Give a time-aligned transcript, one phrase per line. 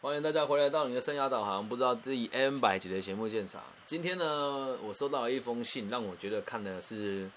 [0.00, 3.60] 欢迎大家回来到你的生涯导航，不知道第 N 百集的节目现场。
[3.84, 7.28] 今天呢，我收到了一封信，让我觉得看的是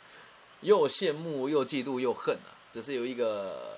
[0.62, 2.54] 又羡慕又嫉妒又恨啊。
[2.70, 3.76] 这是有一个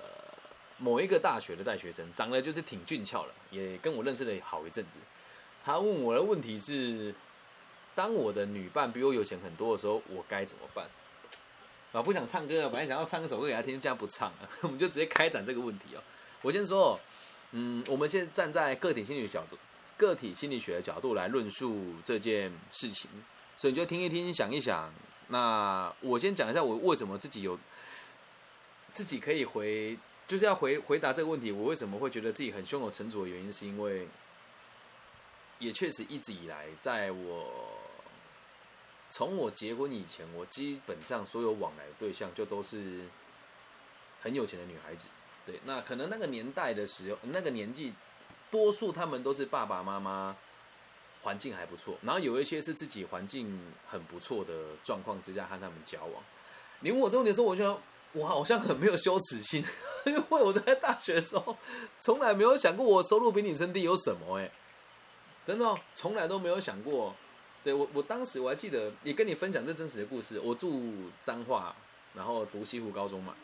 [0.76, 4.98] 某一个大学的在学生，长得就是挺俊俏了，也跟我认识了好一阵子。
[5.64, 7.14] 他问我的问题是：
[7.94, 10.86] 当我的女伴比我有钱很多的时候，我该怎么办？
[11.92, 16.02] 啊，不想唱歌啊，本来想要唱一首歌给他听，这样不唱啊， 我们就直接开展这个问题哦。
[16.42, 17.00] 我先说。
[17.56, 19.56] 嗯，我们现在站在个体心理角度、
[19.96, 23.08] 个体心理学的角度来论述这件事情，
[23.56, 24.92] 所以你就听一听、想一想。
[25.28, 27.56] 那我先讲一下我为什么自己有
[28.92, 31.52] 自己可以回，就是要回回答这个问题。
[31.52, 34.08] 我为什么会觉得自己很胸有成竹的原因，是因为
[35.60, 37.78] 也确实一直以来，在我
[39.10, 43.02] 从我结婚以前，我基本上所有往来的对象就都是
[44.20, 45.06] 很有钱的女孩子。
[45.46, 47.92] 对，那可能那个年代的时候，那个年纪，
[48.50, 50.36] 多数他们都是爸爸妈妈
[51.22, 56.22] 环境还不错，然后有一些是自己环境很不错的状况之下和他们交往。
[56.80, 57.78] 你问我这个问题的时候，我觉得
[58.12, 59.64] 我好像很没有羞耻心，
[60.06, 61.56] 因为我在大学的时候
[62.00, 64.50] 从来没有想过我收入比你低有什么哎，
[65.44, 67.14] 真的从来都没有想过。
[67.62, 70.38] 对我，我当时我还记得也跟你分享这真实的故事。
[70.38, 70.92] 我住
[71.22, 71.74] 彰化，
[72.14, 73.34] 然后读西湖高中嘛。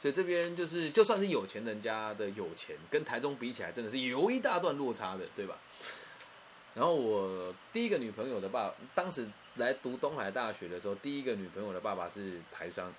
[0.00, 5.58] 所以这边就是，就算是有钱人家的有钱，跟台中比起来，真的是有一大段落差的，对吧？
[6.72, 12.90] 然后我第一个女朋友的爸，当时来读东海大学的时候，第一个女朋友的爸爸是台商，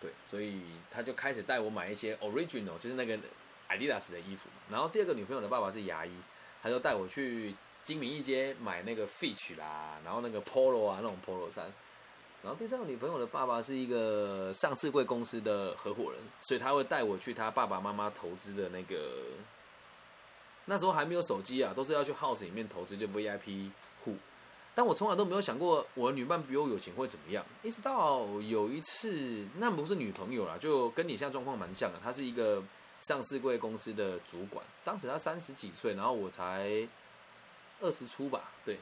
[0.00, 0.60] 对，所以
[0.92, 3.18] 他就开始带我买一些 original，就是那个
[3.68, 4.48] Adidas 的衣服。
[4.70, 6.12] 然后第二个女朋友的爸爸是牙医，
[6.62, 11.72] 他就带我去金明一街买那个 Fish 啦，然后那个 Polo 啊，那种 Polo 衫。
[12.46, 19.24] 然后第三个女朋友的爸爸是一个上市贵公司的合伙人，所以他会带我去他爸爸妈妈投资的那个。
[20.66, 23.72] 那时候还没有手机啊，都是要去 house 里面投资，就 VIP
[24.04, 24.14] 户。
[24.76, 27.44] 但我从来都没有想过我的女伴比我有钱会怎么样。
[27.64, 31.98] 一直到有一次，那不是女朋友啦，就跟你现在状况蛮像的。
[32.00, 32.62] 她是一个
[33.00, 36.88] 上市贵公司的主管，当时她三十几岁，然后我才
[37.80, 38.78] 二十出吧，对，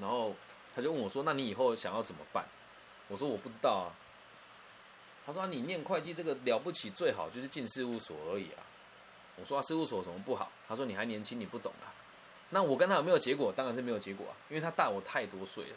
[0.00, 0.34] 然后。
[0.78, 2.44] 他就问我说：“那你以后想要怎么办？”
[3.08, 3.90] 我说：“我不知道啊。”
[5.26, 8.62] 他说：“你念会计这个了不起，最好就是进事务所而已啊。”
[9.34, 11.90] 我说：“事务所什么不好？”他说：“你还年轻，你不懂啊。”
[12.50, 13.52] 那我跟他有没有结果？
[13.52, 15.76] 当然是没有结果啊，因为他大我太多岁了。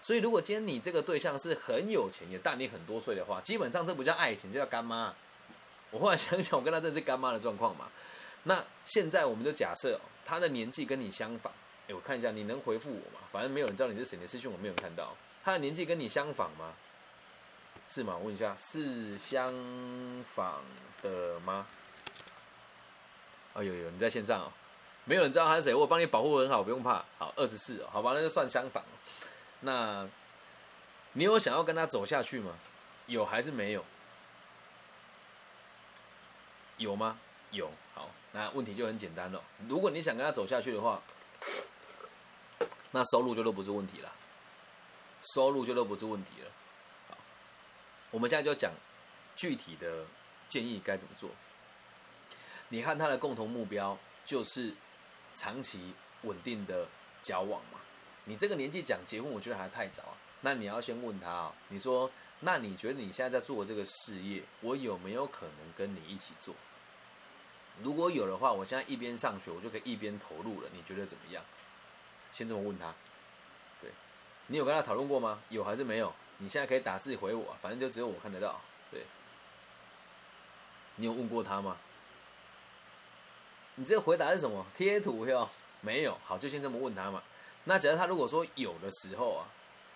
[0.00, 5.14] 所以如果今天你这个对象是很有钱，也大你很多岁的话，基本上这不叫爱情，这叫干妈。
[5.92, 7.86] 我后来想想，我跟他这是干妈的状况嘛。
[8.42, 11.52] 那现在我们就假设他的年纪跟你相仿。
[11.92, 13.20] 我看一下，你能回复我吗？
[13.32, 15.16] 反正没有人知道你是谁，你的私讯我没有看到。
[15.44, 16.74] 他的年纪跟你相仿吗？
[17.88, 18.16] 是吗？
[18.16, 19.52] 我问一下，是相
[20.34, 20.62] 仿
[21.02, 21.66] 的吗？
[23.54, 24.52] 哦，有有，你在线上哦。
[25.04, 27.04] 没有人知道他是谁，我帮你保护很好，不用怕。
[27.18, 28.84] 好，二十四，好吧，那就算相仿。
[29.60, 30.08] 那
[31.14, 32.52] 你有想要跟他走下去吗？
[33.06, 33.84] 有还是没有？
[36.76, 37.18] 有吗？
[37.50, 37.70] 有。
[37.94, 39.42] 好，那问题就很简单了。
[39.68, 41.00] 如果你想跟他走下去的话。
[42.92, 44.12] 那收入就都不是问题了，
[45.34, 46.50] 收入就都不是问题了。
[47.08, 47.16] 好，
[48.10, 48.72] 我们现在就讲
[49.36, 50.04] 具体的
[50.48, 51.30] 建议该怎么做。
[52.68, 54.74] 你和他的共同目标就是
[55.34, 56.86] 长期稳定的
[57.22, 57.80] 交往嘛？
[58.24, 60.14] 你这个年纪讲结婚，我觉得还太早啊。
[60.40, 66.54] 那你要先问他啊，你说，那你觉得你现在在做的这个事业，我有没有可能跟你一起做？
[67.82, 70.68] 如果有的话，我现在一边上学，我就可以一边投入了。
[70.72, 71.44] 你觉得怎么样？
[72.32, 72.94] 先这么问他，
[73.80, 73.90] 对，
[74.46, 75.40] 你有跟他讨论过吗？
[75.48, 76.12] 有还是没有？
[76.38, 78.58] 你现在可以打字回我，反正就只有我看得到。
[78.90, 79.02] 对，
[80.96, 81.76] 你有问过他吗？
[83.74, 84.64] 你这个回答是什么？
[84.74, 85.48] 贴图哟？
[85.80, 86.16] 没有。
[86.24, 87.22] 好，就先这么问他嘛。
[87.64, 89.46] 那假如他如果说有的时候啊，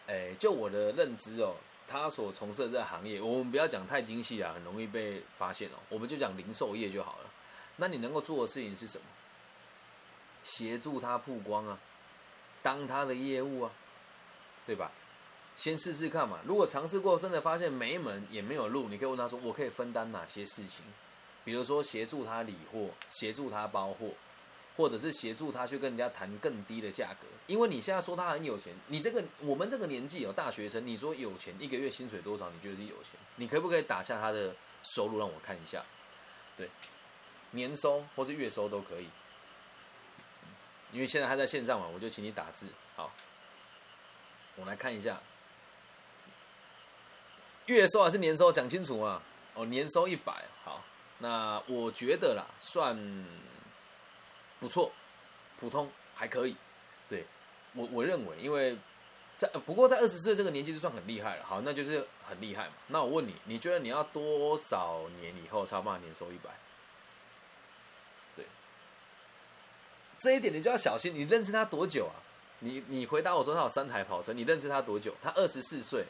[0.07, 1.55] 哎，就我的认知哦，
[1.89, 5.79] 他所从事的这个行业，我们不要讲太精细啊，很容易被发现哦。
[5.89, 7.31] 我们就讲零售业就好了。
[7.77, 9.05] 那你能够做的事情是什么？
[10.45, 11.79] 协助他曝光啊。
[12.65, 13.71] 当他的业务啊，
[14.67, 14.91] 对吧？
[15.55, 16.41] 先试试看嘛。
[16.47, 20.83] 如果尝试过，真的发现没门也没有路，你可以问他说：“我可以分担哪些事情？
[21.45, 24.09] 比如说协助他理货，协助他包货，
[24.79, 27.27] 或者是协助他去跟人家谈更低的价格。
[27.47, 32.51] 因为你现在说他很有钱，你这个我们这个年纪有大学生，你说有钱，一个月薪水多少？
[32.51, 33.11] 你觉得是有钱？
[33.37, 34.57] 你可不可以打下他的
[34.97, 35.85] 收入让我看一下？
[36.57, 36.71] 对，
[37.51, 39.07] 年收或是月收都可以。”
[40.95, 42.69] 因为现在他在线上嘛，我就请你打字。
[42.95, 43.11] 好，
[44.55, 45.21] 我来看一下，
[47.67, 48.53] 月收还是年收？
[48.53, 49.21] 讲清楚嘛。
[49.55, 50.45] 哦，年收一百。
[50.63, 50.85] 好，
[51.19, 52.97] 那我觉得啦，算
[54.61, 54.93] 不错，
[55.59, 56.57] 普通还可以。
[57.09, 57.27] 对
[57.73, 58.79] 我我认为，因为
[59.37, 61.45] 在不过在二十岁这个年纪就算很厉害了。
[61.45, 62.73] 好，那就是很厉害嘛。
[62.87, 66.51] 那我问你，你觉得你要多少年以后才办法年收一百？
[68.37, 68.47] 对，
[70.19, 71.15] 这一点你就要小心。
[71.15, 72.15] 你认识他多久啊？
[72.61, 75.15] 你你回答我说他有三台跑车，你认识他多久？
[75.21, 76.05] 他二十四岁，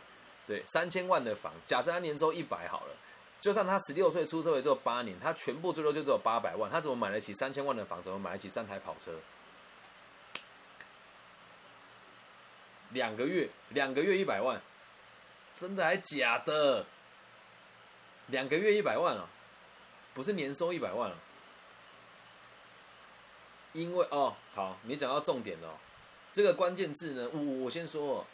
[0.47, 2.95] 对，三千万的房，假设他年收一百好了。
[3.41, 8.01] 就算他十六岁出社会只有八年，他全部最多就只有八百万，他怎么买得起三千万的房？
[8.01, 9.13] 怎么买得起三台跑车？
[12.91, 14.63] 两个月，两个月一百万，
[15.57, 16.87] 真的还假的？
[18.29, 19.29] 两个月一百万啊，
[20.15, 21.17] 不是年收一百万啊？
[23.75, 25.79] 因为哦，好，你讲到重点了，
[26.33, 28.25] 这个关键字呢，我我先说，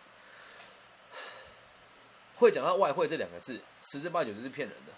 [2.36, 3.60] 会讲到外汇这两个字，
[3.90, 4.92] 十之八九就是骗人的。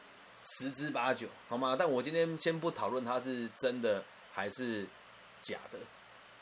[0.44, 1.76] 十之八九，好吗？
[1.78, 4.02] 但我今天先不讨论他是真的
[4.32, 4.84] 还是
[5.40, 5.78] 假的。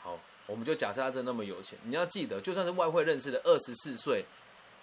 [0.01, 1.77] 好，我们就假设他真那么有钱。
[1.83, 4.25] 你要记得，就算是外汇认识的二十四岁，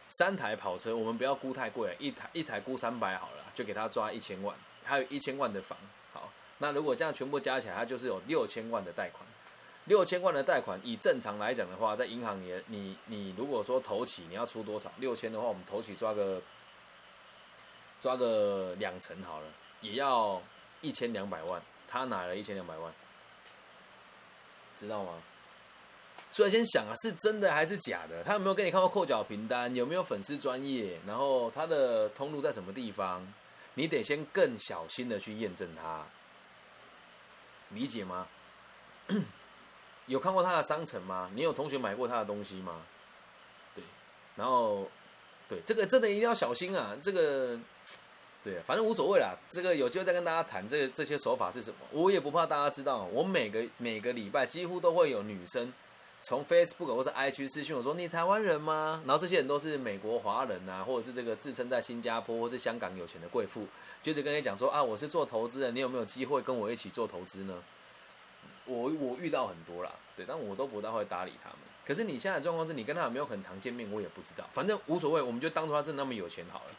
[0.06, 5.76] 三台跑车，我们不要估太贵，一台一台估三百好了，就给他抓一千万，还有一千万的房。
[6.58, 9.24] 那如果这样全部加起来，它就是有六千万的贷款。
[9.86, 14.92] 六千万的贷款，以正常来讲的话，在银行也，你你如果说投起你要出多少？
[14.98, 16.40] 六千的话，我们投起抓个。
[18.00, 19.46] 抓个两成好了，
[19.80, 20.40] 也要
[20.82, 21.60] 一千两百万。
[21.88, 22.94] 他拿了一千两百万，
[24.76, 25.20] 知道吗？
[26.30, 28.22] 所以先想啊，是真的还是假的？
[28.22, 29.74] 他有没有给你看过扣缴凭单？
[29.74, 30.96] 有没有粉丝专业？
[31.04, 33.26] 然后他的通路在什么地方？
[33.74, 36.06] 你得先更小心的去验证他，
[37.70, 38.26] 理解吗？
[40.06, 41.30] 有看过他的商城吗？
[41.34, 42.82] 你有同学买过他的东西吗？
[43.74, 43.84] 对，
[44.36, 44.90] 然后
[45.48, 47.58] 对这个真的一定要小心啊，这个。
[48.44, 49.36] 对，反正无所谓啦。
[49.50, 51.76] 这个有机会再跟大家谈这这些手法是什么。
[51.90, 55.70] 我也不怕大家知道，我每个每个礼拜几乎都会有女生
[56.20, 63.66] 从 Facebook 或者 IG 私讯我说：“你台湾人吗？”然后这些人都是美国华人啊，或者是这个自称在新加坡或是香港有钱的贵妇，
[64.02, 67.62] 就是跟你讲说：“啊，我是做投资的，你有没有机会跟我一起做投资呢？”
[68.66, 71.58] 我我遇到很多啦，对，但我都不大会搭理他们。
[71.86, 74.44] 可是你现在的状况是你跟他有没有很常见面，我也不知道。
[74.52, 76.70] 反正无所谓，我们就当做他真的那么有钱好了。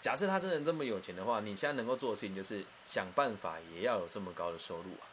[0.00, 5.10] 假设他真的这么有钱的话，你现在能够做的事情就是想办法也要有这么高的收入啊，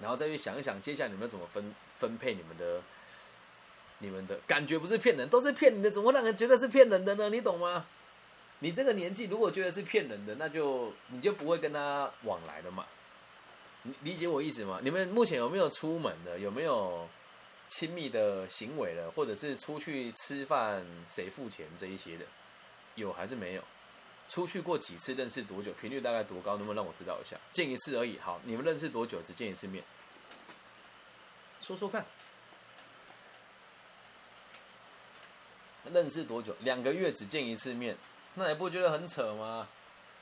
[0.00, 2.80] 然后再去想一想，接下来你们怎么分分配你们的、
[3.98, 7.28] 你们的感觉不是骗人，都是骗你的，怎么会让人觉得是骗人的呢？
[7.28, 7.86] 你懂吗？
[8.60, 12.84] 你这个年纪如果觉得是骗人的，那就你就不会跟他往来了嘛。
[13.82, 14.80] 你理解我意思吗？
[14.82, 16.38] 你们目前有没有出门的？
[16.38, 17.08] 有没有
[17.68, 19.10] 亲密的行为了？
[19.12, 22.24] 或者是出去吃饭谁付钱这一些的？
[22.96, 23.62] 有还是没有？
[24.30, 25.12] 出去过几次？
[25.14, 25.72] 认识多久？
[25.72, 26.56] 频率大概多高？
[26.56, 27.36] 能不能让我知道一下？
[27.50, 28.16] 见一次而已。
[28.20, 29.20] 好，你们认识多久？
[29.20, 29.82] 只见一次面？
[31.60, 32.06] 说说看。
[35.92, 36.54] 认识多久？
[36.60, 37.96] 两个月只见一次面，
[38.34, 39.66] 那你不觉得很扯吗？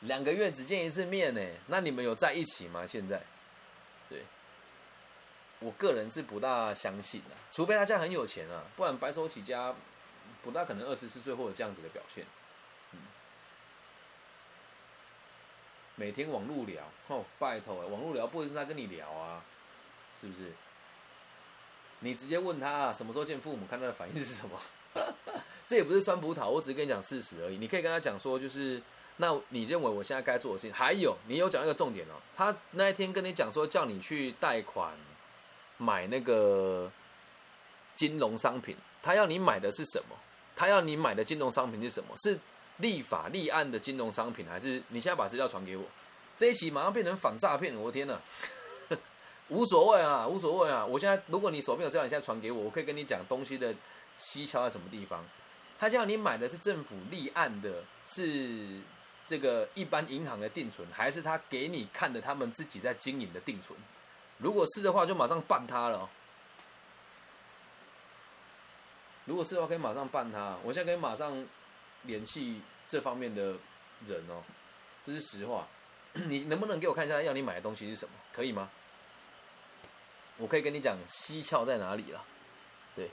[0.01, 1.43] 两个月只见一次面呢？
[1.67, 2.87] 那你们有在一起吗？
[2.87, 3.23] 现在？
[4.09, 4.25] 对，
[5.59, 9.75] 我个人是不大相信的，除非他家很有钱啊，不然白手起家，
[10.43, 12.25] 不大可能二十四岁会有这样子的表现。
[15.99, 19.43] 每天网路聊， 哦，拜托，网路聊不一定是他跟你聊啊，
[20.15, 20.53] 是不是？
[22.01, 24.57] 你直接问他什么时候见父母，看他的反应是什么。
[25.67, 27.59] 这也不是酸葡萄，我只是跟你讲事实而已。
[27.59, 28.81] 你可以跟他讲说，就是
[29.17, 32.15] 那你认为我现在该做的事情，还有你有讲一个重点哦。
[32.37, 34.95] 他那一天跟你讲说，叫你去贷款
[35.79, 36.91] 买那个
[37.97, 40.17] 金融商品，他要你买的是什么？
[40.55, 42.17] 他要你买的金融商品是什么？
[42.17, 42.39] 是？
[42.79, 45.85] 立法立案的金融商品，还是你现在把资料传给我？
[46.37, 48.21] 这一期马上变成反诈骗，我的天呐！
[49.49, 50.85] 无所谓啊，无所谓啊！
[50.87, 53.75] 我现在如果你手边有资料，你现在传给我，我可以跟你讲东西的
[54.17, 55.25] 蹊跷在什么地方。
[55.79, 58.81] 他叫你买的是政府立案的，是
[59.27, 63.77] 这个一般银行的定存，还是他给你看的他们自己在经营的定存？
[64.37, 66.09] 如果是的话，就马上办他了。
[69.25, 70.57] 如果是的话，可以马上办他。
[70.63, 71.45] 我现在可以马上。
[72.03, 73.57] 联系这方面的
[74.07, 74.43] 人哦，
[75.05, 75.67] 这是实话。
[76.15, 78.15] 你能不能给我看一下要你买的东西是什么？
[78.33, 78.71] 可以吗？
[80.39, 82.25] 我可以跟你讲蹊跷在哪里了。
[82.97, 83.11] 对，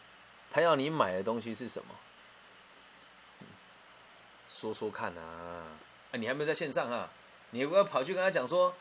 [0.50, 1.94] 他要你买的东西是什么？
[4.50, 5.78] 说说看啊！
[6.12, 7.12] 啊，你还没有在线上啊？
[7.50, 8.74] 你不要跑去跟他讲说，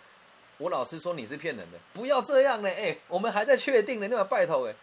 [0.58, 2.68] 我老师说你是骗人的，不要这样呢！
[2.68, 4.74] 哎，我们还在确定呢，你把拜托哎。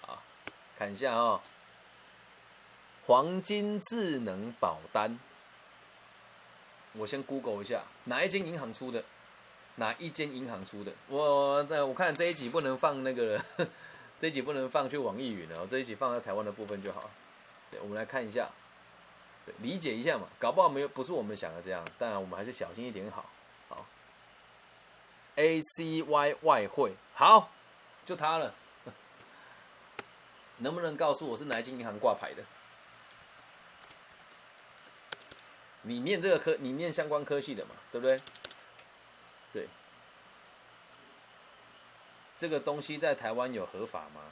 [0.00, 0.22] 好，
[0.78, 1.40] 看一下啊。
[3.10, 5.18] 黄金智能保单，
[6.92, 9.02] 我先 Google 一下哪一间银行出的，
[9.74, 10.92] 哪一间银行出的？
[11.08, 13.44] 我在我看这一集不能放那个，
[14.20, 17.10] 这一集不能放去网易云了，这一集放在台湾的部分就好。
[17.68, 18.48] 对，我们来看一下，
[19.58, 23.28] 理解一下嘛，搞不好没有不是我们想的这样，当然我们还是小心一点好。
[23.68, 23.84] 好
[25.34, 27.50] ，A C Y 外汇，好，
[28.06, 28.54] 就它了。
[30.58, 32.44] 能不能告诉我是哪一间银行挂牌的？
[35.82, 38.20] 你念这个科，你念相关科系的嘛，对不对？
[39.52, 39.68] 对。
[42.36, 44.22] 这个东西在台湾有合法吗？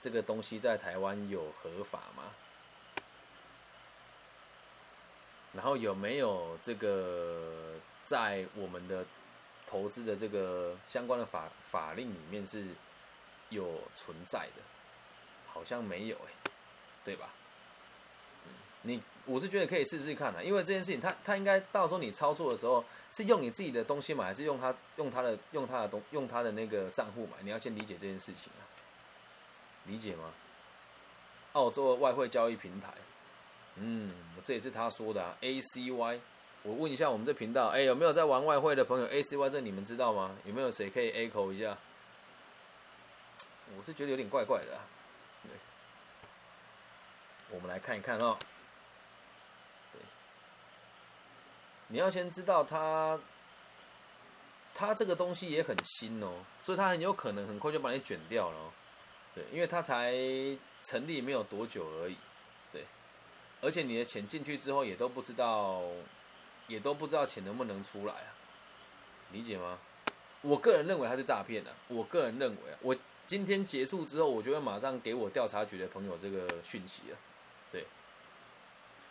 [0.00, 2.34] 这个东西在台湾有合法吗？
[5.52, 9.04] 然后有没有这个在我们的
[9.66, 12.66] 投资的这个相关的法法令里面是？
[13.50, 14.62] 有存在的，
[15.46, 16.50] 好像没有哎，
[17.02, 17.30] 对吧？
[18.82, 27.42] 你我是觉得可以试试看的，因为这件事情，他他应该到时候你操作的时候，是用你自己的东西买，还是用他用他的用他的东用他的那个账户买？
[27.42, 28.62] 你要先理解这件事情啊，
[29.86, 30.32] 理解吗？
[31.52, 32.88] 澳洲外汇交易平台，
[33.76, 34.10] 嗯，
[34.44, 36.20] 这也是他说的啊，ACY。
[36.62, 40.36] 我问一下我们这频道，哎，有没有在玩外汇的朋友？ACY 这你们知道吗？
[40.44, 41.78] 有没有谁可以 echo 一下？
[43.76, 44.78] 我是觉得有点怪怪的，
[45.44, 45.52] 对。
[47.50, 48.36] 我们来看一看哦。
[49.92, 50.00] 对。
[51.88, 53.18] 你要先知道它，
[54.74, 58.72] 它这个东西也很新哦，所以它很有可能很快就把你卷掉了。
[59.34, 60.12] 对，因为它才
[60.82, 62.16] 成立没有多久而已。
[62.72, 62.84] 对。
[63.60, 65.82] 而且你的钱进去之后也都不知道，
[66.66, 68.34] 也都不知道钱能不能出来啊？
[69.32, 69.78] 理解吗？
[70.42, 71.74] 我个人认为它是诈骗的。
[71.88, 72.96] 我个人认为啊，我。
[73.28, 77.18] 今天结束之后，我就会马上给我调查局的朋友这个讯息了。
[77.70, 77.84] 对，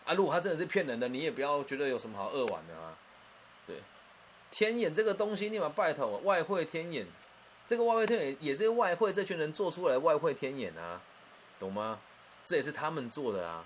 [0.08, 2.98] 啊，如果他真的是骗人的，你也不要觉得有什么好恶玩的啊。
[3.68, 3.76] 对，
[4.50, 7.06] 天眼这个东西，立马拜托外汇天眼，
[7.68, 11.02] 这个外汇天眼也是外汇这群人做出来外汇天眼啊，
[11.60, 12.00] 懂吗？
[12.46, 13.66] 这也是他们做的啊。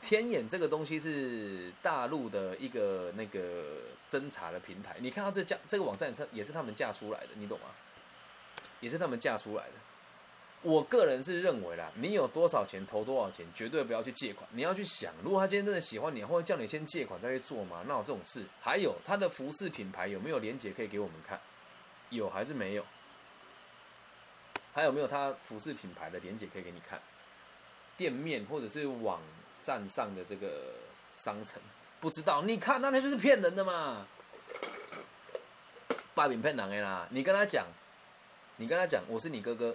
[0.00, 7.66] 天眼这个东西是大陆的一个那个侦查的平台，你看到这架这个网站是也是他们架出来的，你懂吗？
[8.80, 9.72] 也是他们架出来的。
[10.64, 14.48] 我个人是认为啦，你有多少钱投多少钱，绝对不要去借款。
[14.52, 17.84] 你要去想，如果他今天真的喜欢你，会叫你先借款再去做吗？
[17.86, 18.46] 那有这种事？
[18.62, 21.38] 还有他的服饰品牌有没有连接可以给我们看？
[22.08, 22.84] 有还是没有？
[24.72, 26.98] 还有没有他服饰品牌的连接可以给你看？
[27.98, 29.20] 店面或者是网
[29.62, 30.72] 站上的这个
[31.18, 31.60] 商城，
[32.00, 32.40] 不知道？
[32.42, 34.06] 你看，那他就是骗人的嘛！
[36.14, 37.06] 把饼骗人的啦！
[37.10, 37.66] 你跟他讲。
[38.56, 39.74] 你跟他讲我是你哥哥，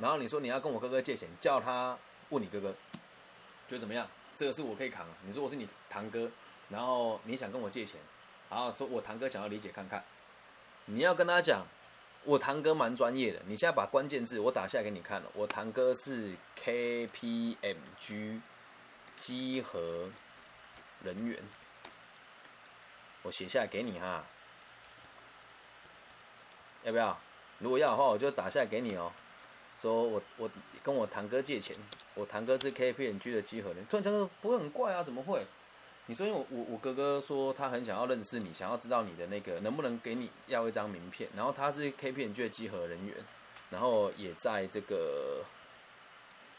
[0.00, 1.98] 然后你说你要跟我哥哥借钱，叫他
[2.30, 2.72] 问你哥哥，
[3.68, 4.08] 觉得怎么样？
[4.34, 5.06] 这个是我可以扛。
[5.26, 6.30] 你说我是你堂哥，
[6.70, 8.00] 然后你想跟我借钱，
[8.48, 10.02] 然后说我堂哥想要理解看看。
[10.86, 11.66] 你要跟他讲，
[12.24, 13.42] 我堂哥蛮专业的。
[13.44, 18.40] 你现在把关键字我打下来给你看了，我堂哥是 KPMG
[19.14, 20.08] 集合
[21.02, 21.38] 人员，
[23.22, 24.24] 我写下来给你哈，
[26.84, 27.20] 要不要？
[27.58, 29.12] 如果要的话，我就打下来给你哦。
[29.80, 30.50] 说我我
[30.82, 31.74] 跟我堂哥借钱，
[32.14, 33.86] 我堂哥是 K P N G 的集合人。
[33.86, 35.02] 突然间说不会很怪啊？
[35.02, 35.46] 怎么会？
[36.04, 41.30] 你说因为我我我哥哥说他很想要认识你，想要知道你的那个能不能给你要一张名片。
[41.34, 43.16] 然后他是 K P N G 的集合人员，
[43.70, 45.44] 然后也在这个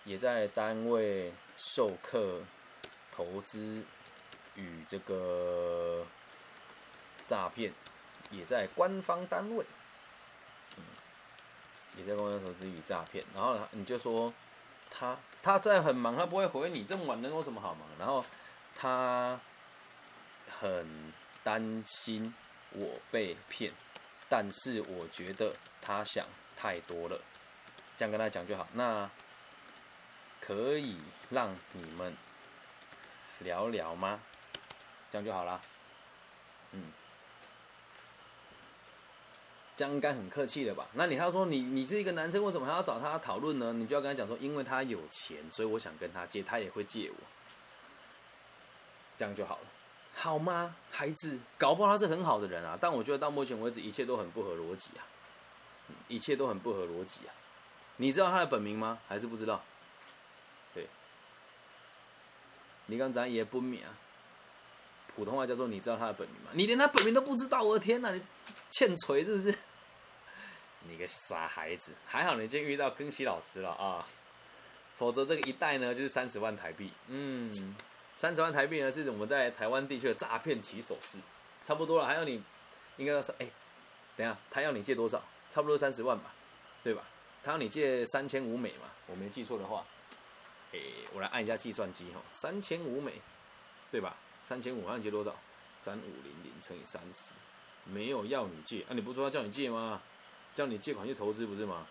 [0.03, 2.39] 也在单位授课、
[3.11, 3.83] 投资
[4.55, 6.07] 与这个
[7.27, 7.71] 诈骗，
[8.31, 9.63] 也在官方单位。
[11.97, 14.33] 也在公司投资与诈骗，然后你就说
[14.89, 17.87] 他他在很忙，他不会回你，这么晚能有什么好忙？
[17.99, 18.23] 然后
[18.75, 19.39] 他
[20.59, 22.33] 很担心
[22.71, 23.71] 我被骗，
[24.29, 27.19] 但是我觉得他想太多了，
[27.97, 28.67] 这样跟他讲就好。
[28.73, 29.09] 那
[30.39, 30.97] 可以
[31.29, 32.15] 让你们
[33.39, 34.19] 聊聊吗？
[35.09, 35.61] 这样就好了，
[36.71, 36.91] 嗯。
[39.75, 40.87] 这样应该很客气了吧？
[40.93, 43.73] 那你他说你你是一个男生，为什么还要找他讨论呢？
[43.73, 47.15] 你就要跟他讲说，因为他有钱，所以我想跟他借，他也会借我，
[49.17, 49.63] 这样就好了，
[50.13, 50.75] 好吗？
[50.91, 55.01] 孩子，搞不好他是很好的人啊，但我觉得到目前为止一切都很不合逻辑啊，
[56.07, 57.33] 一切都很不合逻辑啊。
[57.97, 58.99] 你知道他的本名吗？
[59.07, 59.63] 还是不知道？
[60.73, 60.87] 对，
[62.85, 63.97] 你刚才也不免啊。
[65.13, 66.51] 普通话叫做你知道他的本名吗？
[66.53, 68.11] 你连他本名都不知道，我的天哪！
[68.11, 68.21] 你
[68.69, 69.55] 欠锤是不是？
[70.89, 71.93] 你个傻孩子！
[72.07, 74.07] 还好你今天遇到庚希老师了啊，
[74.97, 76.91] 否则这个一袋呢就是三十万台币。
[77.07, 77.75] 嗯，
[78.15, 81.17] 三十万台币呢是一种我们在台湾地区的诈骗起手式。
[81.63, 82.41] 差不多了，还要你
[82.97, 83.47] 应该要是哎，
[84.15, 85.23] 等下他要你借多少？
[85.51, 86.33] 差不多三十万吧，
[86.83, 87.03] 对吧？
[87.43, 89.85] 他要你借三千五美嘛，我没记错的话，
[90.73, 90.79] 哎，
[91.13, 93.21] 我来按一下计算机哈，三千五美，
[93.91, 94.15] 对吧？
[94.43, 95.35] 三千五，让你借多少？
[95.77, 97.33] 三五零零乘以三十，
[97.85, 100.01] 没有要你借，啊，你不是说要叫你借吗？
[100.53, 101.87] 叫你借款去投资不是吗？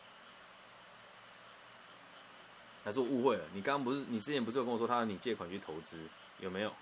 [2.85, 3.45] 还是我误会了？
[3.53, 5.99] 你刚刚不是，你之前不是有跟我说他要你借款去投资，
[6.39, 6.73] 有没有？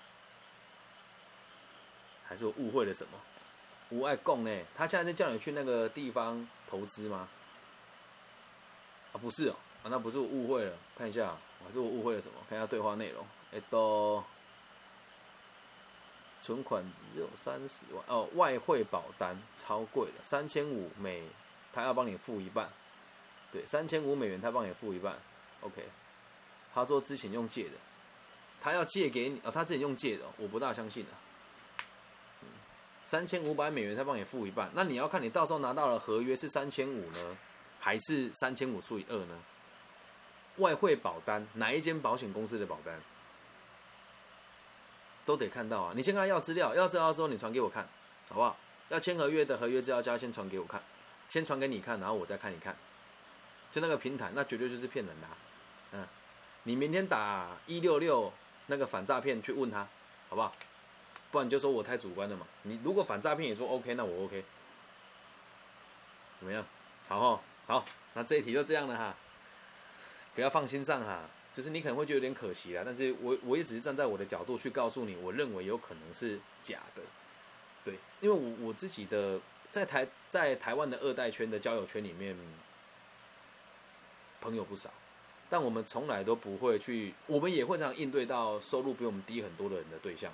[2.24, 3.18] 还是我误会了什么？
[3.90, 4.64] 无爱供呢？
[4.76, 7.28] 他现在在叫你去那个地方投资吗？
[9.12, 10.76] 啊，不是哦，啊，那不是我误会了。
[10.96, 12.34] 看一下，还是我误会了什么？
[12.48, 13.24] 看一下对话内容。
[13.52, 14.22] 哎，都
[16.48, 21.22] 存款只有三十万哦，外汇保单超贵的，三千五美，
[21.74, 22.66] 他要帮你付一半。
[23.52, 25.14] 对，三千五美元他帮你付一半。
[25.60, 25.86] OK，
[26.72, 27.72] 他说之前用借的，
[28.62, 31.12] 他要借给你哦，他之前用借的，我不大相信啊。
[33.04, 37.36] 三千五百美元他帮你付一半，那你要看你到时候拿到了合约是三千五呢，
[37.78, 39.38] 还是三千五除以二呢？
[40.56, 42.98] 外汇保单哪一间保险公司的保单
[45.28, 45.92] 都得看到啊！
[45.94, 47.86] 你先跟他要资料，要资料之后你传给我看，
[48.30, 48.56] 好不好？
[48.88, 50.82] 要签合约的合约资料，先先传给我看，
[51.28, 52.74] 先传给你看，然后我再看你看。
[53.70, 55.26] 就那个平台，那绝对就是骗人的。
[55.26, 55.36] 啊
[55.92, 56.06] 嗯，
[56.62, 58.32] 你明天打一六六
[58.68, 59.86] 那个反诈骗去问他，
[60.30, 60.54] 好不好？
[61.30, 62.46] 不然你就说我太主观了嘛。
[62.62, 64.42] 你如果反诈骗也说 OK，那我 OK。
[66.38, 66.64] 怎么样？
[67.06, 69.14] 好哈，好，那这一题就这样了哈。
[70.34, 71.20] 不要放心上哈，
[71.58, 77.02] 就是你可能会觉得有点可惜啦，但是我我也只是站在我的角度去告诉你，我认为有可能是假的。
[77.84, 79.40] 对，因为我我自己的
[79.72, 82.36] 在台在台湾的二代圈的交友圈里面，
[84.40, 84.88] 朋友不少，
[85.50, 90.30] 但我们从来都不会去，我们也会这样应对到收入比我们低很多的人的对象。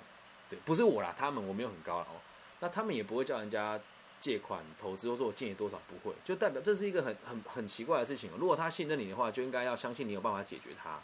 [0.47, 2.21] 对，不是我啦，他们我没有很高了哦。
[2.59, 3.79] 那他们也不会叫人家
[4.19, 8.29] 借款投资，或说我借你多少，不会，就代表这是一个很很很奇怪的事情。
[8.37, 10.99] 如果他信任你的话，就应该要相信你有办法解决他，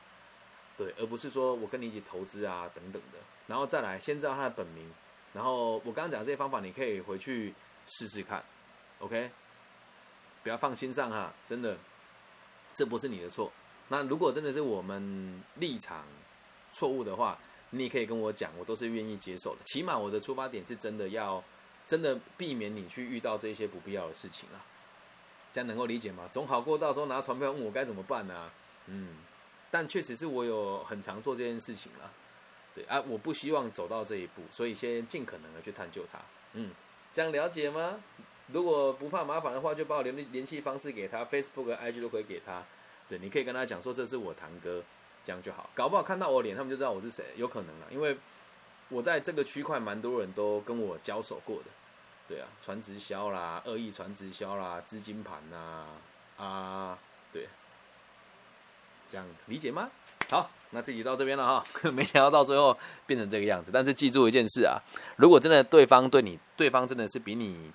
[0.83, 3.19] 对，而不是说我跟你一起投资啊等等的。
[3.45, 4.91] 然后再来，先知道他的本名，
[5.31, 7.53] 然后我刚刚讲这些方法，你可以回去
[7.85, 8.43] 试试看
[8.97, 9.29] ，OK？
[10.41, 11.77] 不要放心上哈，真的，
[12.73, 13.51] 这不是你的错。
[13.89, 16.03] 那如果真的是我们立场
[16.71, 17.37] 错误的话，
[17.69, 19.61] 你也可以跟我讲，我都是愿意接受的。
[19.65, 21.43] 起码我的出发点是真的要，
[21.85, 24.57] 真的避免你去遇到这些不必要的事情啊。
[25.53, 26.27] 这样能够理解吗？
[26.31, 28.49] 总好过到时候拿传票问我该怎么办呢？
[28.87, 29.17] 嗯，
[29.71, 32.11] 但确实是我有很常做这件事情了。
[32.75, 36.19] 对啊，我不希望走到这一步，所以先尽可能的去探究它。
[36.53, 36.71] 嗯，
[37.13, 37.99] 这样了解吗？
[38.47, 42.63] 如果不怕麻烦的话，就把我联联系方式给他，Facebook、IG 都可以给他。
[43.09, 44.83] 对，你可以跟他讲说这是我堂哥。
[45.23, 47.85] 这样就好，搞不好看到我脸，他们就知道我是谁，有可能了。
[47.91, 48.17] 因为
[48.89, 51.65] 我在这个区块，蛮多人都跟我交手过的，
[52.27, 55.85] 对啊，传直销啦，恶意传直销啦，资金盘呐，
[56.37, 56.97] 啊，
[59.11, 59.89] 这样理解吗？
[60.29, 63.69] 好，那这集到这边了哈， 没想到到最后变成这个样子。
[63.73, 64.79] 但是记住一件事啊，
[65.17, 67.69] 如果真的对方对你，对方真的是比你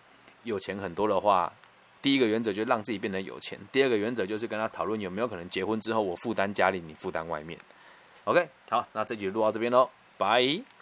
[0.45, 1.53] 有钱很多的话。
[2.03, 7.59] 第一个原则就是让自己变得有钱，第二个原则就是跟他讨论有没有可能结婚之后我负担家里，你负担外面。
[8.25, 10.76] OK，好，那这集录到这边喽，拜。